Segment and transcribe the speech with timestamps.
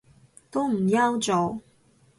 [0.49, 1.61] 都唔憂做